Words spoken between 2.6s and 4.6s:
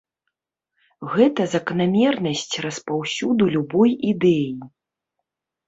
распаўсюду любой ідэі.